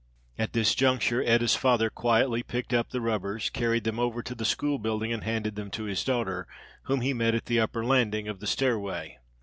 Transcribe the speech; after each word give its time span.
At 0.35 0.53
this 0.53 0.73
juncture 0.73 1.23
Etta's 1.23 1.53
father 1.55 1.91
quietly 1.91 2.41
picked 2.41 2.73
up 2.73 2.89
the 2.89 2.99
rubbers, 3.01 3.51
carried 3.51 3.83
them 3.83 3.99
over 3.99 4.23
to 4.23 4.33
the 4.33 4.45
school 4.45 4.79
building 4.79 5.13
and 5.13 5.23
handed 5.23 5.55
them 5.55 5.69
to 5.77 5.83
his 5.83 6.03
daughter, 6.03 6.47
whom 6.85 7.01
he 7.01 7.13
met 7.13 7.35
at 7.35 7.45
the 7.45 7.59
upper 7.59 7.85
landing 7.85 8.27
of 8.27 8.39
the 8.39 8.47
stairway. 8.47 9.19